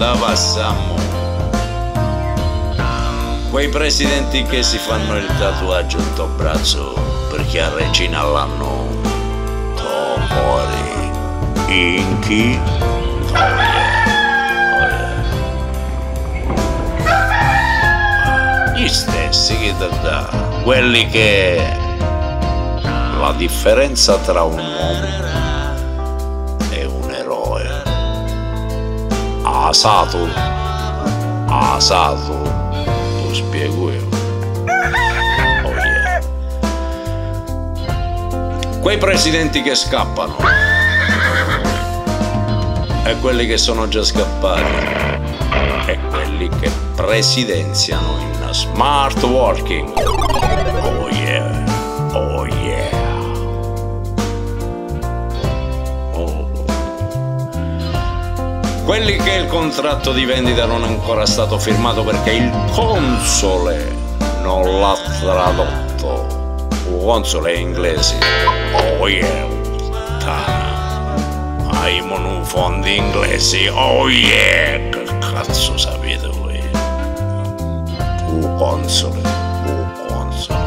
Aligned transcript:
da 0.00 0.16
passammo. 0.18 0.96
Quei 3.50 3.68
presidenti 3.68 4.42
che 4.44 4.62
si 4.62 4.78
fanno 4.78 5.14
il 5.18 5.26
tatuaggio 5.38 5.98
in 5.98 6.14
braccio 6.36 6.94
perché 7.28 7.60
a 7.60 7.68
Regina 7.74 8.22
l'hanno 8.22 8.86
Tomori 9.74 11.10
Inchi 11.68 12.58
oh 13.34 13.36
yeah. 13.36 13.98
Gli 18.74 18.88
stessi 18.88 19.54
che 19.58 19.74
da 20.00 20.30
quelli 20.62 21.06
che 21.08 21.76
la 23.18 23.34
differenza 23.36 24.16
tra 24.16 24.44
un 24.44 24.58
uomo 24.58 25.29
Asato. 29.70 30.28
Asato. 31.46 32.42
Lo 33.22 33.32
spiego 33.32 33.92
io. 33.92 34.04
Oh 35.62 35.70
yeah. 35.70 36.20
quei 38.80 38.98
presidenti 38.98 39.62
che 39.62 39.76
scappano. 39.76 40.38
E 43.04 43.16
quelli 43.20 43.46
che 43.46 43.58
sono 43.58 43.86
già 43.86 44.02
scappati. 44.02 44.64
E 45.86 46.00
quelli 46.08 46.48
che 46.48 46.68
presidenziano 46.96 48.18
in 48.18 48.48
smart 48.50 49.22
working. 49.22 49.88
Oh 50.82 51.08
yeah 51.08 51.09
quelli 58.90 59.18
che 59.18 59.34
il 59.34 59.46
contratto 59.46 60.12
di 60.12 60.24
vendita 60.24 60.66
non 60.66 60.82
è 60.82 60.88
ancora 60.88 61.24
stato 61.24 61.60
firmato 61.60 62.02
perché 62.02 62.32
il 62.32 62.50
console 62.72 63.94
non 64.42 64.80
l'ha 64.80 64.96
tradotto. 65.20 66.66
Il 66.88 66.98
console 67.00 67.54
inglese. 67.54 68.18
Oh 68.98 69.06
yeah, 69.06 69.46
puttana. 69.46 71.14
Hai 71.68 72.00
un 72.00 72.44
fondi 72.44 72.96
inglesi. 72.96 73.68
Oh 73.68 74.08
yeah, 74.08 74.88
che 74.88 75.04
cazzo 75.20 75.78
sapete 75.78 76.26
voi? 76.26 76.58
Il 78.26 78.54
console, 78.58 79.20
il 79.20 80.04
console. 80.08 80.58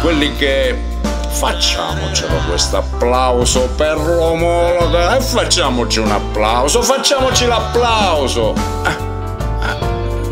Quelli 0.00 0.34
che 0.36 0.87
facciamocelo 1.28 2.34
questo 2.48 2.78
applauso 2.78 3.68
per 3.76 3.96
l'omologa 3.96 5.16
e 5.16 5.20
facciamoci 5.20 6.00
un 6.00 6.10
applauso, 6.10 6.82
facciamoci 6.82 7.46
l'applauso. 7.46 8.54
Eh, 8.84 8.90
eh, 8.90 9.78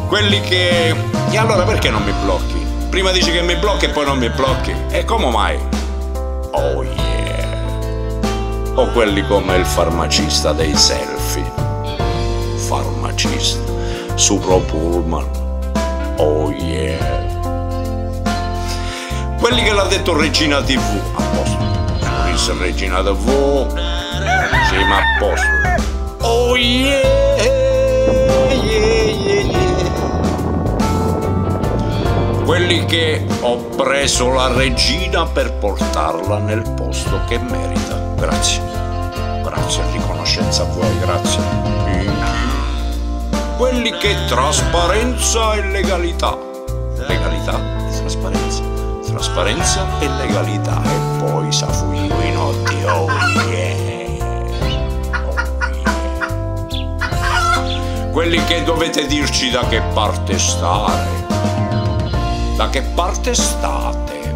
Quelli 0.10 0.42
che 0.42 1.19
e 1.32 1.38
allora 1.38 1.64
perché 1.64 1.90
non 1.90 2.04
mi 2.04 2.14
blocchi? 2.24 2.66
Prima 2.90 3.12
dici 3.12 3.32
che 3.32 3.42
mi 3.42 3.56
blocchi 3.56 3.86
e 3.86 3.90
poi 3.90 4.06
non 4.06 4.18
mi 4.18 4.30
blocchi. 4.30 4.74
E 4.90 5.06
come 5.06 5.30
mai? 5.30 5.60
Oh 6.52 6.84
yeah. 6.84 8.18
O 8.76 8.88
quelli 8.92 9.26
come 9.28 9.56
il 9.58 9.66
farmacista 9.66 10.54
dei 10.54 10.76
selfie. 10.76 11.52
Farmacista. 12.68 13.72
Supro 14.16 14.58
Pullman. 14.60 15.28
Oh 16.18 16.52
yeah. 16.52 17.28
Quelli 19.40 19.64
che 19.64 19.72
l'ha 19.72 19.86
detto 19.86 20.18
Regina 20.18 20.62
TV. 20.62 20.82
A 21.16 21.22
posto. 21.36 21.58
Sorriso 22.02 22.58
Regina 22.60 23.02
TV. 23.02 23.68
Sì, 24.70 24.84
ma 24.86 24.98
a 24.98 25.04
posto. 25.20 25.48
Oh. 26.22 26.40
Yeah, 26.62 27.69
quelli 32.70 32.86
che 32.86 33.26
ho 33.40 33.58
preso 33.76 34.32
la 34.32 34.54
regina 34.54 35.26
per 35.26 35.54
portarla 35.54 36.38
nel 36.38 36.62
posto 36.76 37.20
che 37.28 37.40
merita. 37.40 37.98
Grazie. 38.16 38.62
Grazie, 39.42 39.82
riconoscenza 39.92 40.62
a 40.62 40.66
voi, 40.66 41.00
grazie. 41.00 41.42
Quelli 43.58 43.90
che 43.98 44.16
trasparenza 44.28 45.56
e 45.56 45.64
legalità. 45.64 46.38
Legalità 47.08 47.60
e 47.90 48.00
trasparenza. 48.02 48.62
Trasparenza 49.04 49.88
e 50.00 50.08
legalità. 50.08 50.80
E 50.84 51.24
poi 51.24 51.48
in 51.48 52.38
otti. 52.38 52.84
Oh. 52.84 53.06
Oh 53.06 53.10
yeah. 53.50 53.78
Quelli 58.12 58.44
che 58.44 58.64
dovete 58.64 59.08
dirci 59.08 59.50
da 59.50 59.68
che 59.68 59.82
parte 59.92 60.38
stare 60.38 61.19
da 62.60 62.68
che 62.68 62.82
parte 62.82 63.34
state? 63.36 64.36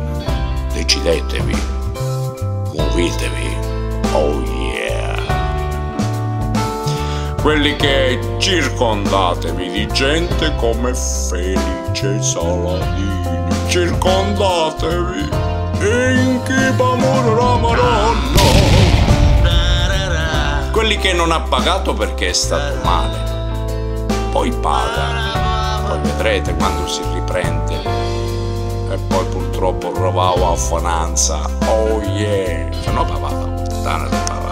Decidetevi, 0.72 1.58
muovetevi, 2.74 3.58
oh 4.14 4.40
yeah. 4.40 5.20
Quelli 7.42 7.76
che 7.76 8.18
circondatevi 8.38 9.70
di 9.72 9.88
gente 9.88 10.56
come 10.56 10.94
Felice 10.94 12.22
Saladini, 12.22 13.46
circondatevi, 13.68 15.30
in 15.82 16.40
chi 16.46 16.82
amore 16.82 17.36
la 17.36 17.58
Madonna. 17.58 18.42
Quelli 20.72 20.98
che 20.98 21.12
non 21.12 21.34
ha 21.34 21.42
pagato 21.42 21.94
perché 21.94 22.30
è 22.30 22.34
stato 22.34 22.80
male, 22.86 24.06
poi 24.32 24.50
paga, 24.62 25.84
poi 25.88 26.00
vedrete 26.04 26.56
quando 26.56 26.88
si 26.88 27.02
riprende 27.14 28.03
e 28.94 28.98
poi 29.08 29.26
purtroppo 29.26 29.92
provavo 29.92 30.52
a 30.52 30.56
finanza. 30.56 31.50
Oh 31.66 32.00
yeah! 32.02 32.70
No 32.92 33.04
papà, 33.04 33.28
papà. 33.84 34.52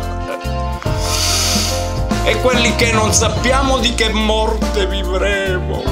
E 2.24 2.36
quelli 2.42 2.76
che 2.76 2.92
non 2.92 3.14
sappiamo 3.14 3.78
di 3.78 3.94
che 3.94 4.10
morte 4.10 4.88
vivremo. 4.88 5.84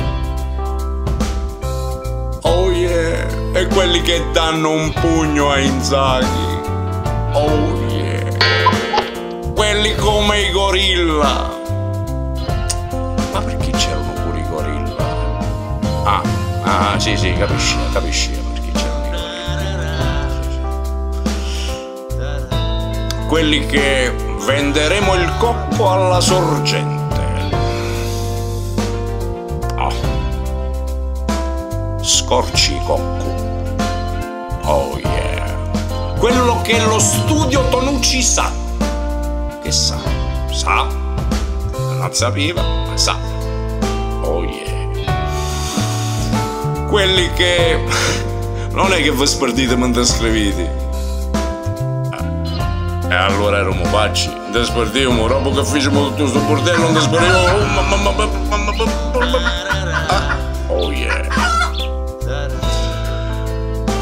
Oh 2.42 2.72
yeah! 2.72 3.28
E 3.54 3.68
quelli 3.68 4.02
che 4.02 4.26
danno 4.32 4.72
un 4.72 4.92
pugno 4.94 5.52
a 5.52 5.60
Inzaghi. 5.60 6.62
Oh 7.34 7.86
yeah! 7.90 8.36
Quelli 9.54 9.96
come 9.96 10.42
i 10.42 10.52
gorilla. 10.52 11.49
Ah, 16.80 16.98
sì, 17.00 17.16
sì, 17.18 17.34
capisci, 17.34 17.76
capisci 17.92 18.30
perché 18.30 18.72
c'erano 18.72 19.06
i. 23.18 23.28
Quelli 23.28 23.66
che 23.66 24.14
venderemo 24.46 25.14
il 25.16 25.32
cocco 25.38 25.92
alla 25.92 26.22
sorgente. 26.22 27.48
Oh. 29.78 29.94
Scorci 32.02 32.80
cocco. 32.86 33.28
Oh 34.64 34.98
yeah. 35.00 36.16
Quello 36.18 36.62
che 36.62 36.80
lo 36.80 37.00
studio 37.00 37.68
Tonucci 37.70 38.22
sa. 38.22 38.52
Che 39.62 39.72
sa? 39.72 39.98
Sa? 40.50 40.88
Non 41.98 42.14
sapeva, 42.14 42.62
ma 42.62 42.96
sa. 42.96 43.18
Oh 44.22 44.44
yeah 44.44 44.79
quelli 46.90 47.32
che 47.34 47.80
non 48.74 48.92
è 48.92 49.02
che 49.02 49.12
vi 49.12 49.28
sperdite 49.28 49.76
mentre 49.76 50.04
scrivete 50.04 50.88
E 53.08 53.14
allora 53.14 53.58
eravamo 53.58 53.88
pacci, 53.90 54.32
despertiamo, 54.52 55.28
dopo 55.28 55.52
che 55.52 55.64
facciamo 55.64 56.10
tutto 56.10 56.24
questo 56.24 56.40
bordello, 56.42 56.82
non 56.84 56.94
despertiamo. 56.94 57.48
Ah, 60.08 60.38
oh 60.68 60.92
yeah. 60.92 61.28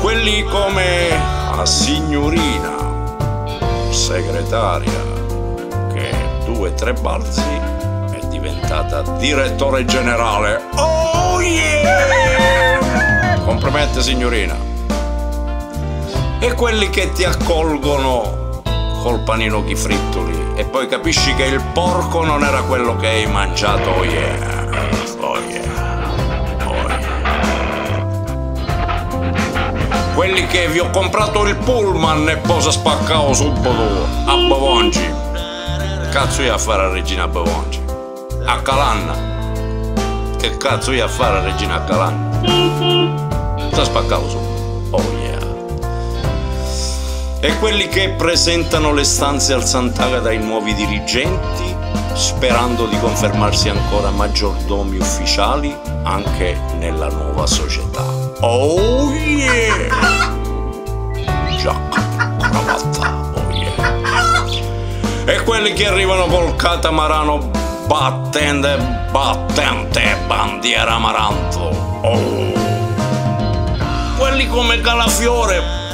Quelli 0.01 0.43
come 0.43 1.09
la 1.55 1.65
signorina 1.65 2.75
segretaria 3.91 5.01
che 5.93 6.15
due 6.45 6.69
o 6.69 6.73
tre 6.73 6.93
balzi 6.93 7.43
è 8.11 8.25
diventata 8.27 9.01
direttore 9.17 9.85
generale. 9.85 10.61
Oh 10.75 11.41
yeah! 11.41 12.56
Compromette 13.47 14.01
signorina. 14.01 14.57
E 16.39 16.53
quelli 16.53 16.89
che 16.89 17.13
ti 17.13 17.23
accolgono 17.23 18.61
col 19.01 19.21
panino 19.21 19.63
chi 19.63 19.73
frittoli 19.73 20.51
e 20.55 20.65
poi 20.65 20.89
capisci 20.89 21.33
che 21.33 21.45
il 21.45 21.63
porco 21.71 22.25
non 22.25 22.43
era 22.43 22.63
quello 22.63 22.97
che 22.97 23.07
hai 23.07 23.25
mangiato. 23.25 23.89
Oh 23.89 24.03
yeah, 24.03 24.67
oh 25.21 25.39
yeah, 25.47 25.63
oh 26.65 26.87
yeah. 26.89 28.05
Quelli 30.13 30.45
che 30.47 30.67
vi 30.67 30.79
ho 30.79 30.89
comprato 30.89 31.47
il 31.47 31.55
pullman 31.55 32.27
e 32.27 32.35
poi 32.35 32.61
si 32.61 32.69
spaccavo 32.69 33.33
subito 33.33 33.69
a 34.25 34.35
Bavonci. 34.35 35.09
Cazzo 36.11 36.41
io 36.41 36.53
a 36.53 36.57
fare 36.57 36.83
a 36.83 36.89
Regina 36.89 37.29
Bavonci? 37.29 37.81
A 38.43 38.61
Calanna. 38.61 39.15
Che 40.37 40.57
cazzo 40.57 40.91
io 40.91 41.05
a 41.05 41.07
fare 41.07 41.37
a 41.37 41.41
Regina 41.43 41.81
Calanna? 41.85 42.26
Spaccavo 43.83 44.29
subito. 44.29 44.97
Oh 44.97 45.03
yeah 45.21 45.37
e 47.39 47.55
quelli 47.59 47.87
che 47.87 48.09
presentano 48.09 48.91
le 48.93 49.03
stanze 49.03 49.53
al 49.53 49.63
Sant'Agata 49.63 50.29
ai 50.29 50.39
nuovi 50.39 50.73
dirigenti, 50.73 51.75
sperando 52.13 52.87
di 52.87 52.99
confermarsi 52.99 53.69
ancora 53.69 54.09
maggiordomi 54.09 54.97
ufficiali 54.97 55.75
anche 56.03 56.59
nella 56.79 57.07
nuova 57.09 57.45
società. 57.45 58.03
Oh 58.41 59.11
yeah! 59.13 60.35
Giacca, 61.57 62.37
cravatta, 62.39 63.31
oh 63.35 63.51
yeah! 63.51 64.45
E 65.25 65.43
quelli 65.43 65.73
che 65.73 65.85
arrivano 65.85 66.25
col 66.25 66.55
catamarano 66.55 67.51
battente, 67.85 68.77
battente, 69.11 70.17
bandiera 70.25 70.95
amaranto. 70.95 71.59
Oh! 72.01 72.66
Quelli 74.17 74.47
come 74.47 74.81
Calafiore 74.81 75.85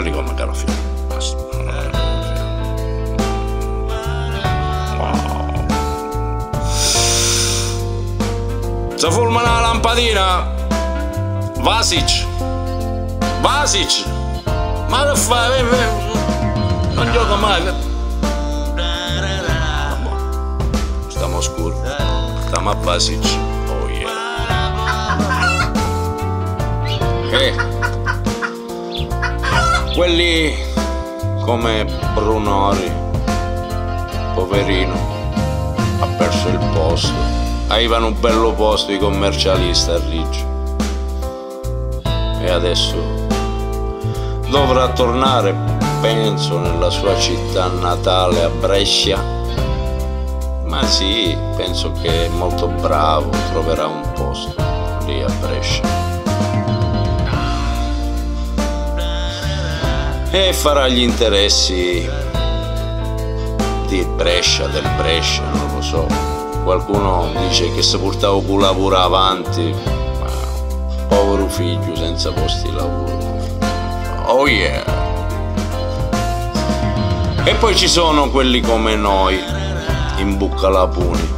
quelli 0.00 0.12
come 0.12 0.32
Carafiore. 0.34 0.76
Wow. 4.96 5.66
Se 8.94 9.10
fulmina 9.10 9.42
la 9.42 9.60
lampadina, 9.60 10.54
Vasic, 11.58 12.24
Vasic, 13.40 14.04
ma 14.88 15.10
che 15.10 15.16
fai? 15.16 15.64
Non 16.92 17.10
gioco 17.12 17.34
mai. 17.34 17.62
Stiamo 21.08 21.40
scuro, 21.40 21.82
stiamo 22.46 22.70
a 22.70 22.74
Vasic. 22.74 23.47
Eh 27.30 27.78
quelli 29.98 30.56
come 31.44 31.84
Brunori, 32.14 32.88
poverino, 34.32 34.94
ha 35.98 36.06
perso 36.16 36.46
il 36.50 36.58
posto. 36.72 37.12
Avevano 37.66 38.06
un 38.06 38.20
bello 38.20 38.52
posto 38.52 38.92
i 38.92 38.98
commercialisti 39.00 39.90
a 39.90 39.98
Riggi. 40.08 40.46
E 42.42 42.48
adesso 42.48 42.94
dovrà 44.50 44.88
tornare, 44.90 45.52
penso, 46.00 46.58
nella 46.58 46.90
sua 46.90 47.18
città 47.18 47.66
natale 47.66 48.44
a 48.44 48.50
Brescia. 48.50 49.20
Ma 50.64 50.86
sì, 50.86 51.36
penso 51.56 51.90
che 52.00 52.26
è 52.26 52.28
molto 52.28 52.68
bravo, 52.68 53.30
troverà 53.50 53.86
un 53.86 54.12
posto 54.12 54.54
lì 55.06 55.20
a 55.20 55.30
Brescia. 55.40 56.17
E 60.46 60.52
farà 60.52 60.86
gli 60.86 61.00
interessi 61.00 62.08
di 63.88 64.04
Brescia, 64.14 64.66
del 64.68 64.88
Brescia, 64.96 65.42
non 65.42 65.74
lo 65.74 65.82
so. 65.82 66.06
Qualcuno 66.62 67.30
dice 67.46 67.72
che 67.74 67.82
se 67.82 67.98
portava 67.98 68.40
con 68.42 68.60
lavoro 68.60 68.96
avanti, 68.98 69.74
ma 70.20 70.30
povero 71.08 71.48
figlio 71.48 71.96
senza 71.96 72.30
posti 72.30 72.68
di 72.68 72.74
lavoro. 72.74 73.18
Oh 74.26 74.46
yeah! 74.46 74.84
E 77.44 77.54
poi 77.54 77.74
ci 77.74 77.88
sono 77.88 78.30
quelli 78.30 78.60
come 78.60 78.94
noi, 78.94 79.42
in 80.18 80.36
bucca 80.36 80.68
la 80.68 80.86
puni. 80.86 81.36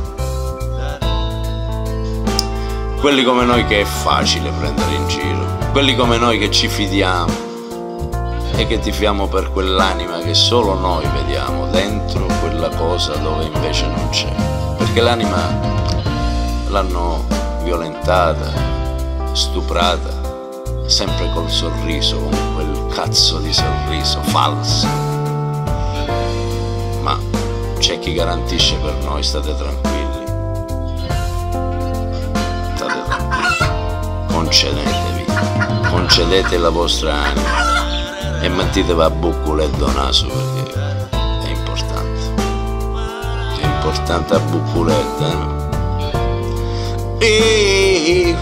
Quelli 3.01 3.25
come 3.25 3.45
noi 3.45 3.65
che 3.65 3.81
è 3.81 3.85
facile 3.85 4.51
prendere 4.51 4.93
in 4.93 5.09
giro. 5.09 5.47
Quelli 5.73 5.97
come 5.97 6.19
noi 6.19 6.39
che 6.39 6.51
ci 6.51 6.69
fidiamo 6.69 7.50
e 8.61 8.67
che 8.67 8.79
tifiamo 8.79 9.27
per 9.27 9.51
quell'anima 9.53 10.19
che 10.19 10.35
solo 10.35 10.75
noi 10.75 11.07
vediamo 11.15 11.69
dentro 11.69 12.27
quella 12.41 12.69
cosa 12.69 13.15
dove 13.15 13.45
invece 13.45 13.87
non 13.87 14.11
c'è. 14.11 14.31
Perché 14.77 15.01
l'anima 15.01 15.49
l'hanno 16.69 17.25
violentata, 17.63 18.53
stuprata, 19.33 20.11
sempre 20.85 21.31
col 21.33 21.49
sorriso, 21.49 22.19
con 22.19 22.55
quel 22.55 22.87
cazzo 22.93 23.39
di 23.39 23.51
sorriso 23.51 24.21
falso. 24.25 24.87
Ma 27.01 27.19
c'è 27.79 27.99
chi 27.99 28.13
garantisce 28.13 28.77
per 28.77 28.93
noi, 29.05 29.23
state 29.23 29.57
tranquilli. 29.57 30.25
State 32.75 33.03
tranquilli. 33.07 34.27
Concedetevi, 34.27 35.25
concedete 35.89 36.59
la 36.59 36.69
vostra 36.69 37.15
anima 37.15 37.90
e 38.41 38.49
mettetevi 38.49 39.01
a 39.01 39.11
buccoletto 39.11 39.91
naso 39.93 40.27
perché 40.29 40.73
è 41.45 41.51
importante 41.51 42.21
è 43.61 43.65
importante 43.67 44.35
a 44.35 44.39
buccoletta 44.39 45.59
eh? 47.19 47.27
e 47.27 48.37